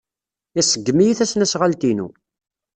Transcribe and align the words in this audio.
Iṣeggem-iyi 0.61 1.13
tasnasɣalt-inu. 1.19 2.07